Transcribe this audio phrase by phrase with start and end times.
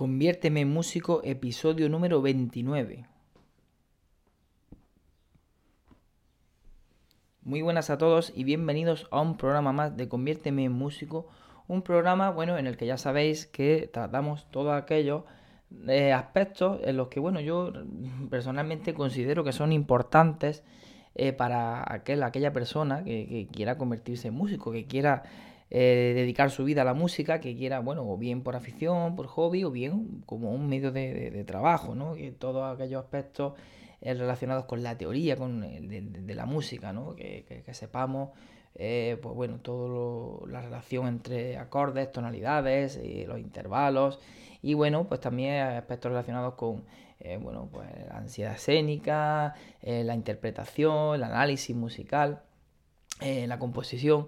[0.00, 3.04] Conviérteme en músico, episodio número 29.
[7.42, 11.28] Muy buenas a todos y bienvenidos a un programa más de Conviérteme en músico.
[11.68, 15.24] Un programa, bueno, en el que ya sabéis que tratamos todos aquellos
[15.86, 17.70] eh, aspectos en los que, bueno, yo
[18.30, 20.64] personalmente considero que son importantes
[21.14, 25.24] eh, para aquel, aquella persona que, que quiera convertirse en músico, que quiera
[25.72, 29.28] eh, dedicar su vida a la música, que quiera, bueno, o bien por afición, por
[29.28, 32.14] hobby, o bien como un medio de, trabajo, ¿no?
[32.14, 33.52] Que todos aquellos aspectos
[34.00, 37.14] eh, relacionados con la teoría con de, la música, ¿no?
[37.14, 38.30] Que, sepamos,
[38.74, 44.18] eh, pues bueno, toda la relación entre acordes, tonalidades, los intervalos,
[44.62, 46.84] y bueno, pues también aspectos relacionados con,
[47.42, 52.42] bueno, pues la ansiedad escénica, la interpretación, el análisis musical,
[53.20, 54.26] la composición.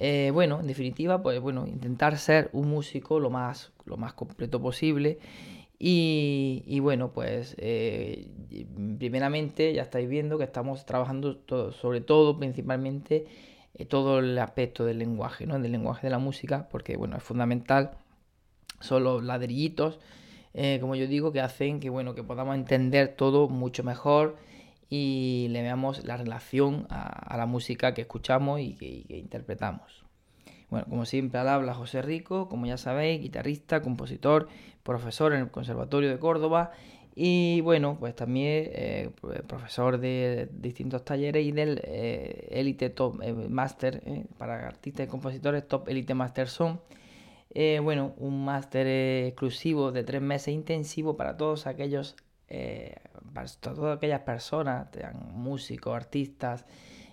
[0.00, 4.60] Eh, bueno, en definitiva, pues bueno, intentar ser un músico lo más, lo más completo
[4.60, 5.18] posible.
[5.80, 8.28] Y, bueno, pues eh,
[8.98, 11.38] primeramente ya estáis viendo que estamos trabajando
[11.72, 13.26] sobre todo, principalmente,
[13.74, 15.58] eh, todo el aspecto del lenguaje, ¿no?
[15.60, 17.92] Del lenguaje de la música, porque bueno, es fundamental.
[18.80, 19.98] Son los ladrillitos,
[20.80, 24.36] como yo digo, que hacen que bueno, que podamos entender todo mucho mejor
[24.88, 30.04] y le veamos la relación a, la música que escuchamos y que, interpretamos.
[30.70, 34.48] Bueno, como siempre al habla José Rico, como ya sabéis, guitarrista, compositor,
[34.82, 36.72] profesor en el Conservatorio de Córdoba
[37.14, 39.10] y bueno, pues también eh,
[39.46, 44.02] profesor de distintos talleres y del eh, Elite Top eh, Master
[44.36, 46.80] para artistas y compositores Top Elite Master Son.
[47.82, 48.86] bueno, un máster
[49.26, 52.14] exclusivo de tres meses intensivo para todos aquellos
[52.50, 52.94] eh,
[53.60, 56.64] todas aquellas personas, sean músicos, artistas,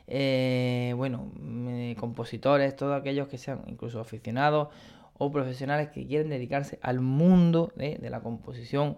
[0.08, 4.70] eh, bueno, mm, compositores, todos aquellos que sean incluso aficionados
[5.18, 8.98] o profesionales que quieren dedicarse al mundo de, la composición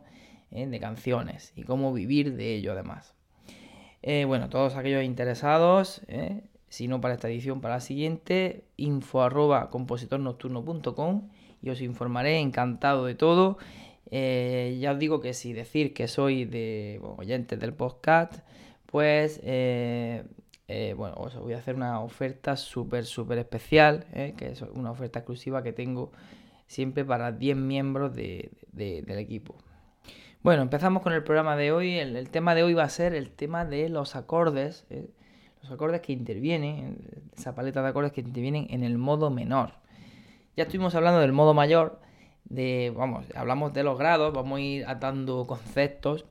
[0.51, 3.13] eh, de canciones y cómo vivir de ello además.
[4.27, 6.01] bueno, todos aquellos interesados,
[6.69, 11.29] si no para esta edición, para la siguiente, info arroba compositornocturno.com
[11.61, 13.57] y os informaré encantado de todo
[14.09, 18.33] eh, ya os digo que si decir que soy de oyentes del podcast,
[18.85, 20.23] pues eh,
[20.67, 24.05] eh, bueno, os voy a hacer una oferta súper, súper especial,
[24.37, 26.11] que es una oferta exclusiva que tengo
[26.67, 29.55] siempre para 10 miembros del equipo.
[30.41, 31.97] Bueno, empezamos con el programa de hoy.
[31.97, 34.85] El, tema de hoy va a ser el tema de los acordes,
[35.61, 36.97] los acordes que intervienen,
[37.37, 39.73] esa paleta de acordes que intervienen en el modo menor.
[40.55, 41.99] Ya estuvimos hablando del modo mayor,
[42.49, 46.25] de, vamos, hablamos de los grados, vamos a ir atando conceptos.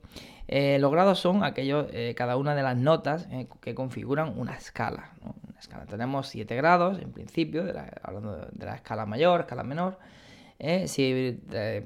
[0.47, 4.55] Eh, los grados son aquellos, eh, cada una de las notas eh, que configuran una
[4.55, 5.11] escala,
[5.59, 5.85] escala.
[5.85, 7.65] Tenemos 7 grados en principio,
[8.01, 9.99] hablando de, la escala mayor, escala menor.
[10.85, 11.39] si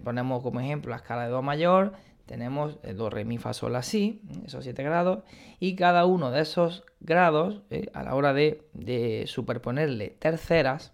[0.04, 1.94] ponemos como ejemplo la escala de Do mayor,
[2.28, 5.24] tenemos Do, Re, Mi, Fa, Sol, La, Si, esos 7 grados,
[5.60, 7.64] y cada uno de esos grados,
[7.94, 10.94] a la hora de, de superponerle terceras,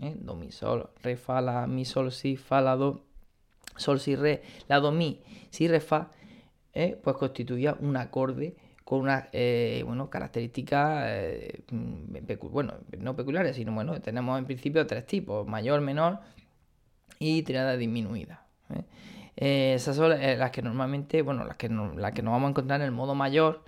[0.00, 0.16] ¿eh?
[0.18, 3.04] do, mi, sol, re, fa, la, mi, sol, si, fa, la, do,
[3.76, 5.20] sol, si, re, la, do, mi,
[5.50, 6.10] si, re, fa,
[6.72, 6.98] ¿eh?
[7.02, 11.12] pues constituía un acorde con unas eh, bueno, características,
[12.50, 16.20] bueno, no peculiares, sino bueno, tenemos en principio tres tipos, mayor, menor
[17.18, 18.46] y triada disminuida.
[19.36, 22.86] esas son las que normalmente, bueno, las que, las que nos vamos a encontrar en
[22.86, 23.62] el modo mayor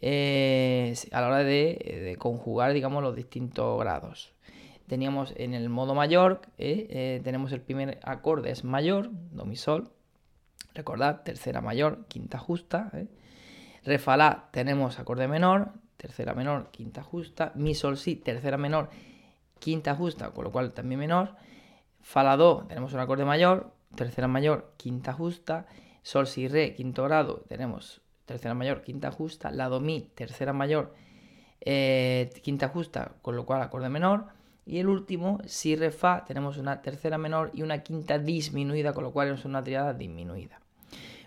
[0.00, 4.32] a la hora de, de, conjugar, digamos, los distintos grados
[4.92, 9.56] teníamos en el modo mayor, eh, eh, tenemos el primer acorde es mayor, do, mi,
[9.56, 9.90] sol.
[10.74, 12.90] Recordad, tercera mayor, quinta justa.
[12.92, 13.06] Eh.
[13.86, 17.52] Re, fa, tenemos acorde menor, tercera menor, quinta justa.
[17.54, 18.90] Mi, sol, si, tercera menor,
[19.60, 21.36] quinta justa, con lo cual también menor.
[22.02, 25.64] Fa, la, do, tenemos un acorde mayor, tercera mayor, quinta justa.
[26.02, 29.50] Sol, si, re, quinto grado, tenemos tercera mayor, quinta justa.
[29.52, 30.92] La, do, mi, tercera mayor,
[32.42, 34.41] quinta justa, con lo cual acorde menor.
[34.64, 39.04] Y el último, si, re, fa, tenemos una tercera menor y una quinta disminuida, con
[39.04, 40.60] lo cual es una triada disminuida.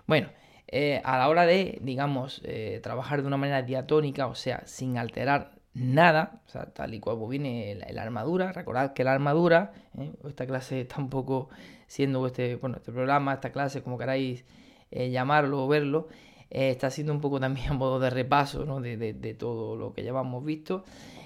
[0.08, 0.30] Bueno,
[0.68, 4.98] eh, a la hora de, digamos, eh, trabajar de una manera diatónica, o sea, sin
[4.98, 10.14] alterar nada, o sea, tal y cual viene la, armadura, recordad que la armadura, eh,
[10.28, 11.50] esta clase está un poco
[11.88, 14.46] siendo este, bueno, este programa, esta clase, como queráis
[14.92, 16.08] llamarlo o verlo,
[16.50, 18.80] está siendo un poco también a modo de repaso ¿no?
[18.80, 20.86] de todo lo que ya hemos visto.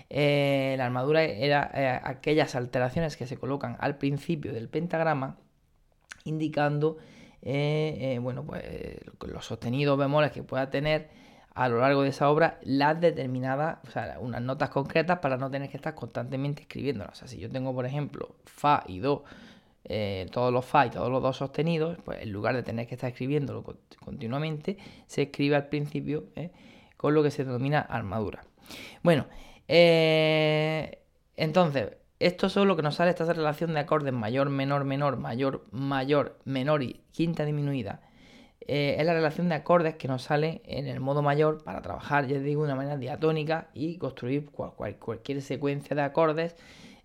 [0.10, 5.38] Eh, la armadura era eh, aquellas alteraciones que se colocan al principio del pentagrama,
[6.26, 6.98] indicando
[7.42, 8.64] eh, bueno, pues,
[9.28, 11.10] los sostenidos bemoles que pueda tener
[11.54, 15.52] a lo largo de esa obra las determinadas, o sea, unas notas concretas para no
[15.52, 17.14] tener que estar constantemente escribiéndolas.
[17.14, 19.24] O sea, si yo tengo, por ejemplo, Fa y Do
[20.32, 23.10] todos los fa y todos los do sostenidos, pues en lugar de tener que estar
[23.10, 23.64] escribiéndolo
[24.00, 24.78] continuamente,
[25.08, 26.26] se escribe al principio
[26.96, 28.44] con lo que se denomina armadura.
[29.02, 29.26] Bueno,
[29.70, 31.00] eh,
[31.38, 35.66] entonces, esto es lo que nos sale, esta relación de acordes mayor, menor, menor, mayor,
[35.72, 38.02] mayor, menor y quinta disminuida.
[38.68, 42.40] es la relación de acordes que nos sale en el modo mayor para trabajar, ya
[42.40, 46.58] digo, de una manera diatónica y construir cualquier secuencia de acordes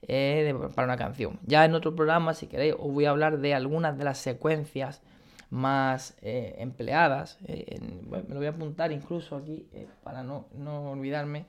[0.06, 1.38] eh, para una canción.
[1.46, 5.02] Ya en otro programa, si queréis, os voy a hablar de algunas de las secuencias
[5.48, 7.38] más eh, empleadas.
[7.46, 7.78] Eh,
[8.10, 9.66] me lo voy a apuntar incluso aquí
[10.02, 10.46] para no,
[10.90, 11.46] olvidarme.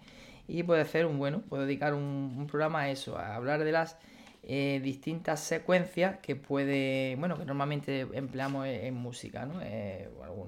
[0.48, 3.98] Y puede ser un bueno, puedo dedicar un, programa a eso, a hablar de las
[4.44, 9.60] distintas secuencias que puede, bueno, que normalmente empleamos en, música, ¿no?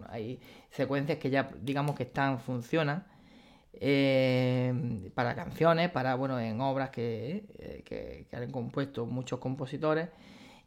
[0.10, 0.40] hay
[0.70, 3.06] secuencias que ya digamos que están, funcionan
[3.80, 10.10] eh, para canciones, para, bueno, en obras que, eh, que, han compuesto muchos compositores.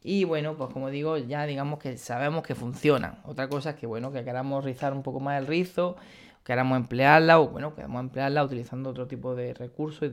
[0.02, 3.20] Y bueno, pues como digo, ya digamos que sabemos que funcionan.
[3.24, 5.96] Otra cosa es que, bueno, que queramos rizar un poco más el rizo,
[6.44, 10.10] queramos emplearla o, bueno, queramos emplearla utilizando otro tipo de recursos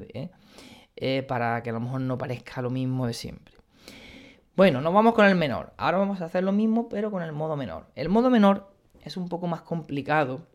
[0.96, 3.54] eh, para que a lo mejor no parezca lo mismo de siempre.
[4.56, 5.74] Bueno, nos vamos con el menor.
[5.78, 7.88] Ahora vamos a hacer lo mismo, pero con el modo menor.
[7.96, 8.72] El modo menor
[9.04, 10.48] es un poco más complicado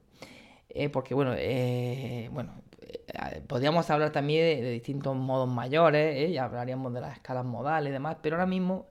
[0.75, 6.95] eh, porque bueno, eh, bueno, eh, podríamos hablar también de, distintos modos mayores, ya hablaríamos
[6.95, 8.87] de las escalas modales y demás, pero ahora mismo,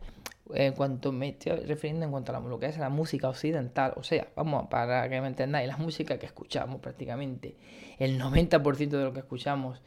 [0.53, 4.03] en cuanto me estoy refiriendo en cuanto a lo que es la música occidental, o
[4.03, 7.55] sea, vamos, para que me entendáis, la música que escuchamos prácticamente,
[7.99, 9.81] el 90% de lo que escuchamos,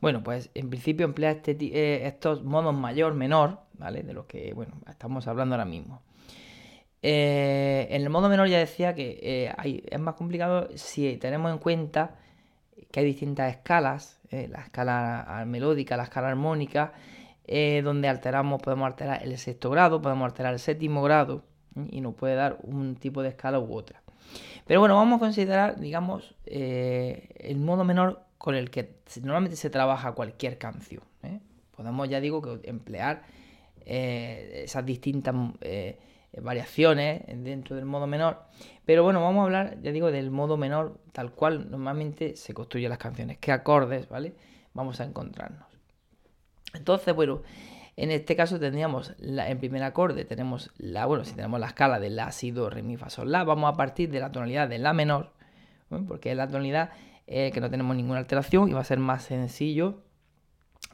[0.00, 4.02] bueno, pues en principio emplea este, estos modos mayor, menor, ¿vale?
[4.02, 6.02] De los que, bueno, estamos hablando ahora mismo.
[7.02, 11.58] Eh, en el modo menor ya decía que eh, es más complicado si tenemos en
[11.58, 12.16] cuenta
[12.90, 16.92] que hay distintas escalas, eh, la escala melódica, la escala armónica,
[17.82, 21.44] donde alteramos, podemos alterar el sexto grado, podemos alterar el séptimo grado
[21.90, 24.02] y nos puede dar un tipo de escala u otra.
[24.66, 30.12] Pero bueno, vamos a considerar, digamos, el modo menor con el que normalmente se trabaja
[30.12, 31.02] cualquier canción.
[31.74, 33.22] Podemos, ya digo, que emplear
[33.86, 35.98] esas distintas eh,
[36.42, 38.42] variaciones dentro del modo menor.
[38.84, 42.90] Pero bueno, vamos a hablar, ya digo, del modo menor tal cual normalmente se construyen
[42.90, 43.38] las canciones.
[43.38, 44.34] ¿Qué acordes, vale?
[44.74, 45.67] Vamos a encontrarnos.
[46.74, 47.42] Entonces, bueno,
[47.96, 51.98] en este caso tendríamos la, en primer acorde, tenemos la, bueno, si tenemos la escala
[51.98, 54.68] de la, si, do, re, mi, fa, sol, la, vamos a partir de la tonalidad
[54.68, 55.32] de la menor,
[56.06, 56.90] porque es la tonalidad
[57.26, 60.02] eh, que no tenemos ninguna alteración y va a ser más sencillo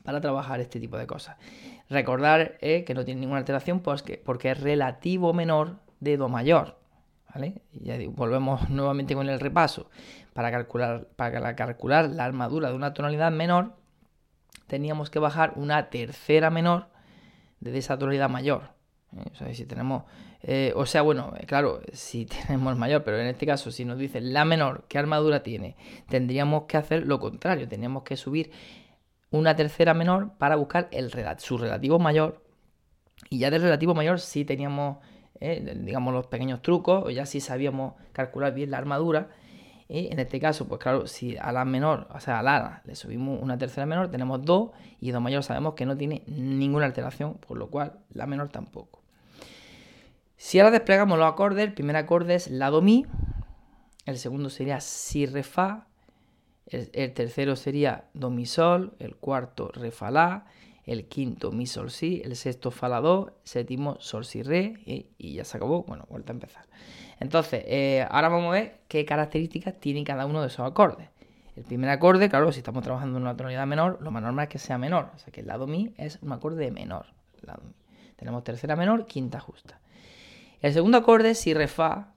[0.03, 1.37] para trabajar este tipo de cosas.
[1.91, 6.79] Recordar eh, que no tiene ninguna alteración pues porque es relativo menor de Do mayor.
[7.35, 7.63] ¿vale?
[7.73, 9.91] ya volvemos nuevamente con el repaso.
[10.33, 13.77] Para calcular, para calcular la armadura de una tonalidad menor,
[14.67, 16.89] teníamos que bajar una tercera menor
[17.61, 18.71] de esa tonalidad mayor.
[19.17, 19.25] ¿eh?
[19.33, 20.05] O sea, si tenemos,
[20.43, 24.21] eh, o sea, bueno, claro, si tenemos mayor, pero en este caso, si nos dice
[24.21, 25.77] la menor, ¿qué armadura tiene?
[26.09, 28.51] Tendríamos que hacer lo contrario, tendríamos que subir
[29.31, 32.43] una tercera menor para buscar el, su relativo mayor.
[33.31, 34.99] Y ya del relativo mayor sí teníamos,
[35.41, 39.31] eh, digamos, los pequeños trucos, o ya sí sabíamos calcular bien la armadura.
[39.89, 42.95] Y en este caso, pues claro, si a la menor, o sea, a la le
[42.95, 44.71] subimos una tercera menor, tenemos dos
[45.01, 49.03] y do mayor sabemos que no tiene ninguna alteración, por lo cual la menor tampoco.
[50.37, 53.07] Si ahora desplegamos los acordes, el primer acorde es la do mi,
[54.07, 55.87] el segundo sería si re fa,
[56.67, 60.47] el, tercero sería do mi sol, el cuarto re fa la,
[60.85, 65.35] el quinto mi sol si, el sexto fa la do, séptimo sol si re y,
[65.35, 65.85] ya se acabó.
[65.85, 66.67] Bueno, vuelta a empezar.
[67.21, 71.09] Entonces, eh, ahora vamos a ver qué características tiene cada uno de esos acordes.
[71.57, 74.49] El primer acorde, claro, si estamos trabajando en una tonalidad menor, lo más normal es
[74.49, 75.11] que sea menor.
[75.15, 77.07] O sea que el lado mi es un acorde menor.
[78.17, 79.81] Tenemos tercera menor, quinta justa.
[80.61, 82.15] El segundo acorde, si re fa,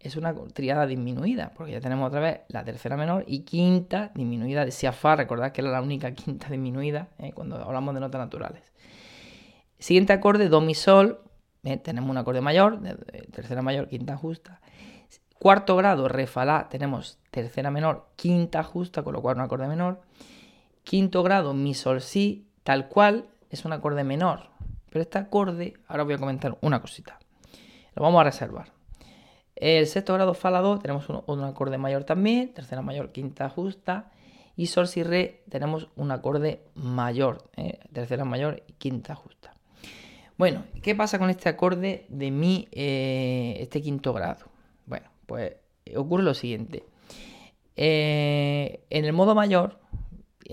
[0.00, 4.64] es una triada disminuida, porque ya tenemos otra vez la tercera menor y quinta disminuida
[4.64, 8.00] de si a fa, recordad que era la única quinta disminuida eh, cuando hablamos de
[8.00, 8.62] notas naturales.
[9.78, 11.20] Siguiente acorde, do mi sol,
[11.64, 12.80] eh, tenemos un acorde mayor,
[13.32, 14.60] tercera mayor, quinta justa.
[15.38, 20.00] Cuarto grado, re fa tenemos tercera menor, quinta justa, con lo cual un acorde menor.
[20.82, 24.50] Quinto grado, mi sol si, tal cual, es un acorde menor.
[24.90, 27.18] Pero este acorde, ahora voy a comentar una cosita.
[27.94, 28.72] Lo vamos a reservar.
[29.54, 34.10] El sexto grado fa do tenemos un, acorde mayor también, tercera mayor, quinta justa.
[34.56, 37.78] Y sol si re tenemos un acorde mayor, ¿eh?
[37.92, 39.54] tercera mayor y quinta justa.
[40.38, 44.46] Bueno, ¿qué pasa con este acorde de mi, eh, este quinto grado?
[44.86, 45.56] Bueno, pues
[45.96, 46.84] ocurre lo siguiente.
[47.74, 49.80] Eh, en el modo mayor,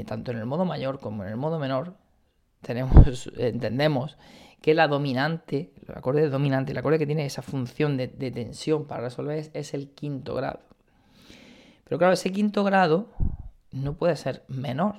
[0.08, 1.96] tanto en el modo mayor como en el modo menor,
[2.62, 4.18] tenemos, entendemos
[4.60, 9.04] que la dominante, el acorde dominante, el acorde que tiene esa función de, tensión para
[9.04, 10.62] resolver es, el quinto grado.
[11.84, 13.10] Pero claro, ese quinto grado
[13.72, 14.96] no puede ser menor,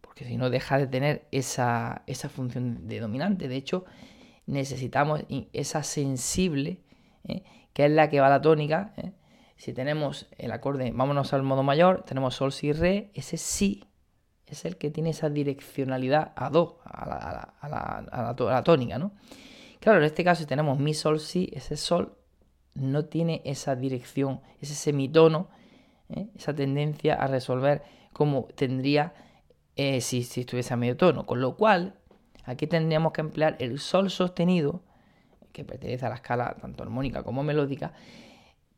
[0.00, 2.02] porque si no deja de tener esa,
[2.34, 3.46] función de dominante.
[3.46, 3.84] De hecho,
[4.46, 6.80] necesitamos esa sensible,
[7.24, 7.44] ¿eh?
[7.72, 8.92] que es la que va a la tónica.
[8.96, 9.12] ¿eh?
[9.56, 13.84] Si tenemos el acorde, vámonos al modo mayor, tenemos sol, si, re, ese sí
[14.46, 19.12] es el que tiene esa direccionalidad a do, a la, tónica, ¿no?
[19.78, 22.16] Claro, en este caso si tenemos mi, sol, si, ese sol
[22.74, 25.48] no tiene esa dirección, ese semitono,
[26.08, 26.28] ¿eh?
[26.34, 27.82] esa tendencia a resolver
[28.12, 29.14] como tendría
[29.76, 31.24] si, si, estuviese a medio tono.
[31.24, 31.99] Con lo cual,
[32.44, 34.82] aquí tendríamos que emplear el sol sostenido,
[35.52, 37.92] que pertenece a la escala tanto armónica como melódica,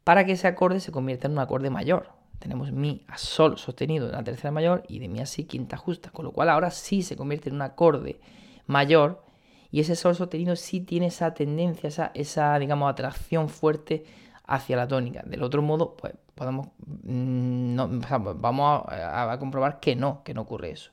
[0.04, 4.06] para que ese acorde se convierta en un acorde mayor tenemos mi a sol sostenido
[4.06, 6.72] en la tercera mayor y de mi a si quinta justa, con lo cual ahora
[6.72, 8.18] sí se convierte en un acorde
[8.66, 9.22] mayor
[9.70, 14.04] y ese sol sostenido sí tiene esa tendencia, esa, esa digamos, atracción fuerte
[14.44, 15.22] hacia la tónica.
[15.24, 16.66] Del otro modo, pues podemos,
[17.04, 17.88] mm, no,
[18.34, 20.90] vamos a, comprobar que no, que no ocurre eso.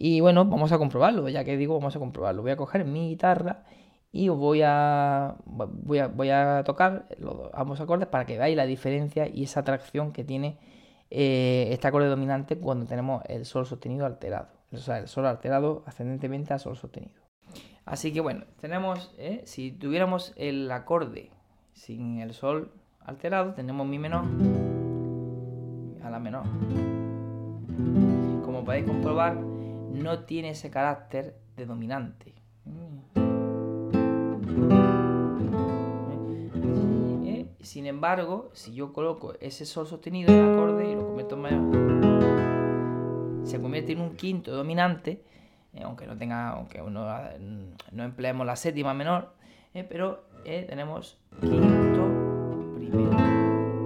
[0.00, 2.42] Y bueno, vamos a comprobarlo, ya que digo, vamos a comprobarlo.
[2.42, 3.64] Voy a coger mi guitarra
[4.12, 8.56] y os voy a, voy a, voy a tocar los, ambos acordes para que veáis
[8.56, 10.56] la diferencia y esa atracción que tiene
[11.10, 14.46] eh, este acorde dominante cuando tenemos el sol sostenido alterado.
[14.72, 17.20] O sea, el sol alterado ascendentemente a sol sostenido.
[17.84, 21.32] Así que bueno, tenemos, eh, si tuviéramos el acorde
[21.72, 24.26] sin el sol alterado, tenemos mi menor
[26.04, 26.44] a la menor.
[28.44, 29.57] Como podéis comprobar,
[29.92, 32.34] no tiene ese carácter de dominante.
[37.68, 41.40] Sin embargo, si yo coloco ese sol sostenido en el acorde y lo convierto en
[41.42, 41.60] mayor,
[43.46, 45.22] se convierte en un quinto dominante,
[45.74, 47.06] eh, aunque no tenga, aunque uno,
[47.92, 49.34] no empleemos la séptima menor,
[49.74, 53.16] eh, pero eh, tenemos quinto primero.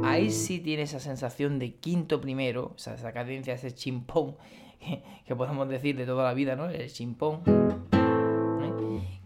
[0.05, 4.37] Ahí sí tiene esa sensación de quinto primero, esa cadencia, ese chimpón
[5.27, 6.69] que, podemos decir de toda la vida, ¿no?
[6.69, 7.41] El chimpón,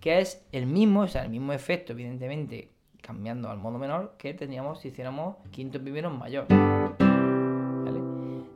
[0.00, 2.70] que es el mismo, o sea, el mismo efecto, evidentemente,
[3.00, 6.46] cambiando al modo menor que tendríamos si hiciéramos quinto primero mayor.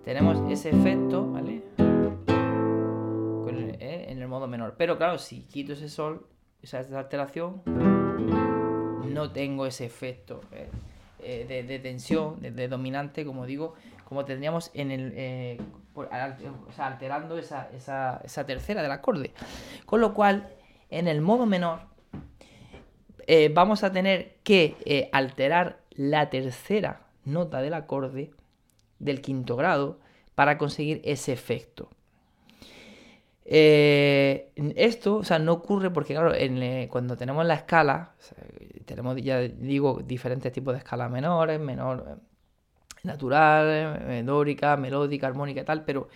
[0.04, 1.62] Tenemos ese efecto, ¿vale?
[3.80, 4.74] Eh, en el modo menor.
[4.76, 6.26] Pero claro, si quito ese sol,
[6.62, 10.68] esa alteración, no tengo ese efecto ¿eh?
[11.22, 15.60] Eh, de, tensión, de, dominante, como digo, como tendríamos en el.
[16.78, 19.32] Alterando esa, tercera del acorde.
[19.86, 20.48] Con lo cual,
[20.90, 21.80] en el modo menor,
[23.26, 28.30] eh, vamos a tener que eh, alterar la tercera nota del acorde
[28.98, 30.00] del quinto grado
[30.34, 31.90] para conseguir ese efecto.
[33.44, 36.32] Eh, esto, no ocurre porque, claro,
[36.88, 38.14] cuando tenemos la escala,
[38.84, 42.20] tenemos, ya digo, diferentes tipos de escalas menores, menor
[43.04, 46.08] natural, dórica, melódica, armónica y tal, pero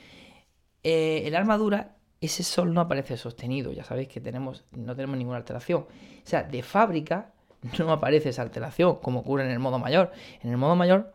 [0.82, 3.72] en la armadura ese sol no aparece sostenido.
[3.72, 5.82] Ya sabéis que tenemos, no tenemos ninguna alteración.
[5.82, 7.32] O sea, de fábrica
[7.78, 10.12] no aparece esa alteración, como ocurre en el modo mayor.
[10.42, 11.12] En el modo mayor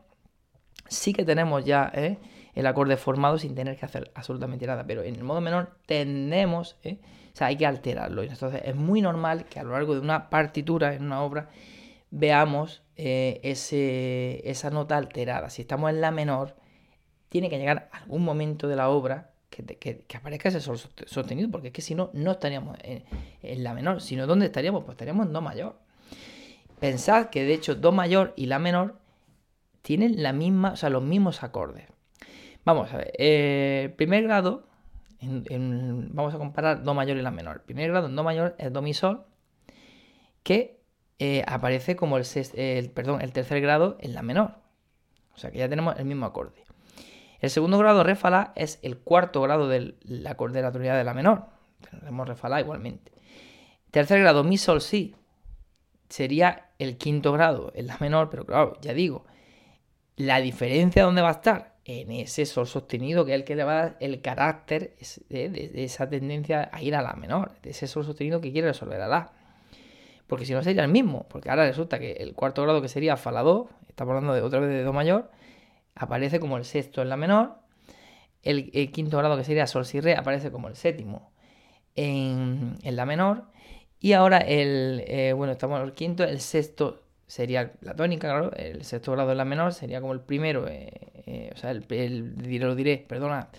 [0.87, 2.17] sí que tenemos ya ¿eh?
[2.55, 4.85] el acorde formado sin tener que hacer absolutamente nada.
[4.85, 6.99] Pero en el modo menor tenemos, ¿eh?
[7.33, 8.23] o sea, hay que alterarlo.
[8.23, 11.49] Entonces es muy normal que a lo largo de una partitura, en una obra,
[12.11, 15.49] veamos eh, ese, esa nota alterada.
[15.49, 16.55] Si estamos en la menor,
[17.29, 21.73] tiene que llegar algún momento de la obra que, aparezca ese sol sostenido, porque es
[21.73, 24.83] que si no, no estaríamos en, la menor, sino ¿dónde estaríamos?
[24.83, 25.75] Pues estaríamos en do mayor.
[26.79, 28.95] Pensad que de hecho do mayor y la menor
[29.81, 31.87] tienen la misma, o sea, los mismos acordes.
[32.63, 34.67] Vamos a ver, eh, primer grado,
[35.21, 37.63] vamos a comparar do mayor y la menor.
[37.63, 39.25] primer grado en do mayor es do mi sol,
[40.43, 40.78] que
[41.19, 44.55] eh, aparece como el, perdón, el tercer grado en la menor.
[45.33, 46.63] O sea que ya tenemos el mismo acorde.
[47.39, 48.17] El segundo grado re
[48.55, 51.45] es el cuarto grado de la, de la tonalidad de la menor.
[51.89, 53.11] Tenemos re igualmente.
[53.91, 55.15] Tercer grado mi sol si
[56.09, 59.25] sería el quinto grado en la menor, pero claro, ya digo,
[60.15, 63.63] la diferencia dónde va a estar en ese sol sostenido que es el que le
[63.63, 64.95] va a dar el carácter
[65.29, 69.01] de, esa tendencia a ir a la menor, de ese sol sostenido que quiere resolver
[69.01, 69.33] a la.
[70.29, 73.17] Porque si no sería el mismo, porque ahora resulta que el cuarto grado que sería
[73.17, 75.31] fa la do, estamos hablando de otra vez de do mayor,
[75.95, 77.57] aparece como el sexto en la menor.
[78.43, 81.33] El, quinto grado, que sería sol si re, aparece como el séptimo
[81.95, 83.45] en, la menor.
[83.99, 88.51] Y ahora el, eh, bueno, estamos en el quinto, el sexto sería la tónica, claro,
[88.55, 90.91] el sexto grado en la menor sería como el primero, eh,
[91.25, 91.85] eh, o sea, el,
[92.37, 93.49] diré, lo diré, perdona,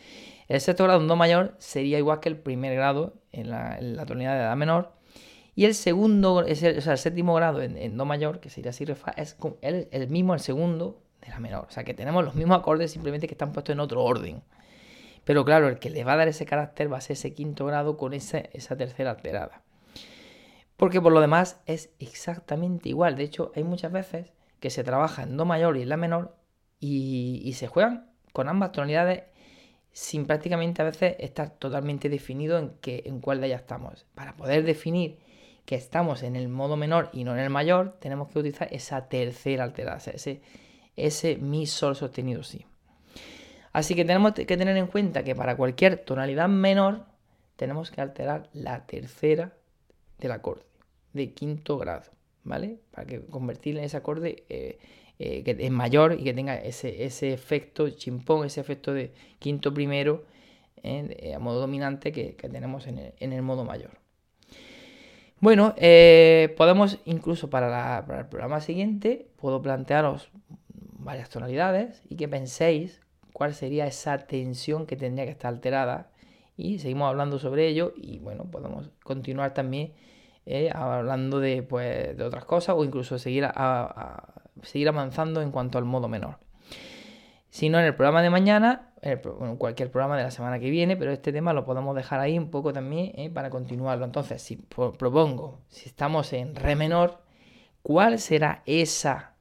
[0.49, 4.39] el sexto grado en do mayor sería igual que el primer grado en la, tonalidad
[4.39, 4.93] de la menor.
[5.55, 8.73] Y el segundo, es el, o sea, el séptimo grado en, Do mayor, que sería
[8.73, 11.67] si re fa, es el, mismo, el segundo de la menor.
[11.69, 14.43] O sea, que tenemos los mismos acordes, simplemente que están puestos en otro orden.
[15.25, 17.67] Pero claro, el que le va a dar ese carácter va a ser ese quinto
[17.67, 19.63] grado con esa, esa tercera alterada.
[20.77, 23.17] Porque por lo demás es exactamente igual.
[23.17, 26.37] De hecho, hay muchas veces que se trabaja en Do mayor y en La menor
[26.81, 29.25] y, se juegan con ambas tonalidades
[29.93, 34.07] sin prácticamente a veces estar totalmente definido en, que, en cuál de ellas estamos.
[34.15, 35.19] Para poder definir
[35.65, 39.09] que estamos en el modo menor y no en el mayor, tenemos que utilizar esa
[39.09, 40.43] tercera alterada, ese,
[40.97, 42.67] ese mi sol sostenido sí.
[43.73, 47.05] Así que tenemos que tener en cuenta que para cualquier tonalidad menor
[47.57, 49.55] tenemos que alterar la tercera
[50.19, 50.71] del acorde
[51.13, 52.11] de quinto grado,
[52.45, 52.81] ¿vale?
[52.91, 54.79] Para que convertir en ese acorde eh,
[55.19, 59.75] eh, que es mayor y que tenga ese, ese, efecto chimpón, ese efecto de quinto
[59.75, 60.25] primero
[60.83, 64.00] eh, a modo dominante que, tenemos en el, modo mayor.
[65.41, 65.75] Bueno,
[66.57, 70.31] podemos incluso para, para el programa siguiente, puedo plantearos
[70.99, 73.01] varias tonalidades y que penséis
[73.33, 76.11] cuál sería esa tensión que tendría que estar alterada
[76.57, 79.95] y seguimos hablando sobre ello y bueno, podemos continuar también
[80.45, 85.79] eh, hablando de, pues, de otras cosas o incluso seguir, a, seguir avanzando en cuanto
[85.79, 86.37] al modo menor.
[87.51, 90.97] Si no, en el programa de mañana, en cualquier programa de la semana que viene,
[90.97, 94.05] pero este tema lo podemos dejar ahí un poco también eh, para continuarlo.
[94.05, 97.23] Entonces, si propongo, si estamos en re menor,
[97.83, 99.35] ¿cuál será esa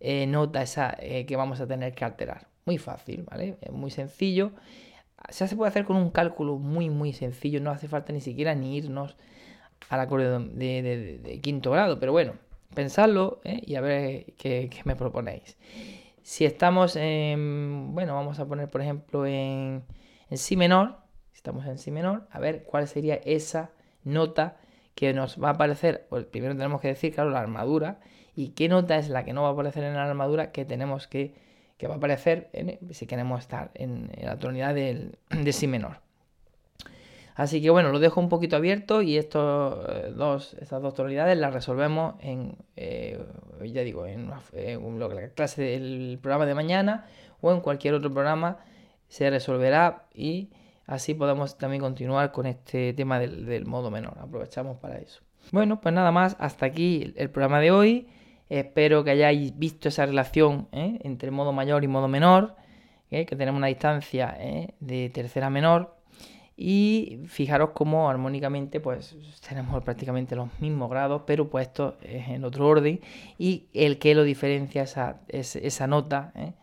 [0.00, 2.46] eh, nota esa, que vamos a tener que alterar?
[2.64, 3.56] Muy fácil, ¿vale?
[3.60, 4.52] Es muy sencillo.
[5.30, 7.60] Se puede hacer con un cálculo muy, muy sencillo.
[7.60, 9.16] No hace falta ni siquiera ni irnos
[9.88, 11.98] al acorde de, quinto grado.
[11.98, 12.34] Pero bueno,
[12.74, 13.60] pensadlo ¿eh?
[13.64, 15.56] y a ver qué, me proponéis.
[16.28, 19.82] Si estamos en, bueno, vamos a poner por ejemplo en,
[20.28, 20.98] en si menor,
[21.30, 23.70] si estamos en si menor, a ver cuál sería esa
[24.04, 24.58] nota
[24.94, 28.00] que nos va a aparecer, pues primero tenemos que decir, claro, la armadura,
[28.36, 31.08] y qué nota es la que no va a aparecer en la armadura que tenemos
[31.08, 31.34] que,
[31.78, 32.50] que va a aparecer
[32.90, 36.07] si queremos estar en, la tonalidad de si menor.
[37.38, 41.38] Así que bueno, lo dejo un poquito abierto y estos eh, dos, estas dos tonalidades
[41.38, 43.24] las resolvemos en, eh,
[43.64, 47.06] ya digo, en, la clase del programa de mañana
[47.40, 48.58] o en cualquier otro programa
[49.06, 50.50] se resolverá y
[50.88, 54.18] así podemos también continuar con este tema del, modo menor.
[54.18, 55.20] Aprovechamos para eso.
[55.52, 58.08] Bueno, pues nada más, hasta aquí el programa de hoy.
[58.48, 60.98] Espero que hayáis visto esa relación ¿eh?
[61.04, 62.56] entre modo mayor y modo menor,
[63.10, 64.36] que tenemos una distancia
[64.80, 65.98] de tercera menor
[66.60, 69.16] y fijaros cómo armónicamente pues
[69.48, 73.00] tenemos prácticamente los mismos grados, pero puestos en otro orden.
[73.38, 76.54] Y el que lo diferencia esa, esa nota, ¿eh?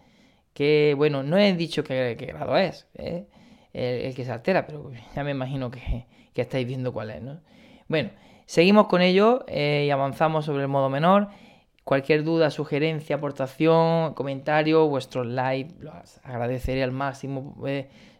[0.53, 3.25] que bueno, no he dicho qué, grado es, ¿eh?
[3.71, 6.05] el, que se altera, pero ya me imagino que,
[6.35, 7.21] estáis viendo cuál es.
[7.21, 7.39] ¿no?
[7.87, 8.09] Bueno,
[8.45, 11.29] seguimos con ello eh, y avanzamos sobre el modo menor.
[11.85, 17.55] Cualquier duda, sugerencia, aportación, comentario, vuestros likes, los agradeceré al máximo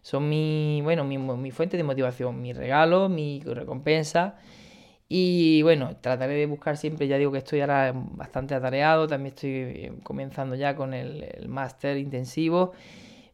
[0.06, 4.36] son mi, bueno, mi, fuente de motivación, mi regalo, mi recompensa.
[5.10, 9.50] Y bueno, trataré de buscar siempre, ya digo que estoy ahora bastante atareado, también estoy
[9.50, 12.74] eh, comenzando ya con el, máster intensivo,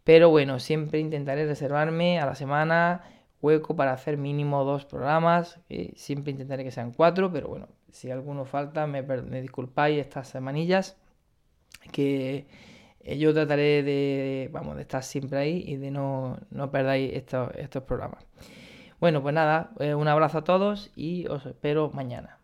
[0.06, 3.04] pero bueno, siempre intentaré reservarme a la semana
[3.42, 8.12] hueco para hacer mínimo dos programas, eh, siempre intentaré que sean cuatro, pero bueno, si
[8.12, 10.96] alguno falta, me, me disculpáis estas semanillas
[11.92, 12.46] que
[13.06, 17.84] yo trataré de, vamos, de estar siempre ahí y de no, no perdáis estos, estos
[17.84, 18.26] programas.
[19.00, 22.41] Bueno, pues nada, eh, un abrazo a todos y os espero mañana.